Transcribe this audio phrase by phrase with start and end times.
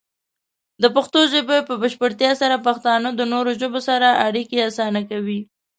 [0.81, 5.39] د پښتو ژبې په بشپړتیا سره، پښتانه د نورو ژبو سره اړیکې اسانه کوي.